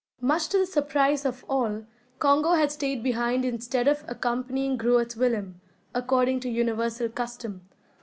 Much 0.19 0.49
to 0.49 0.57
the 0.57 0.65
surprise 0.65 1.27
or 1.27 1.35
all, 1.47 1.85
Congo 2.17 2.53
had 2.53 2.71
stayed 2.71 3.03
behind 3.03 3.45
instead 3.45 3.87
of 3.87 4.03
accompanying 4.07 4.75
Groot 4.75 5.15
Willem, 5.15 5.61
according 5.93 6.39
to 6.39 6.49
universal 6.49 7.07
custom. 7.07 7.69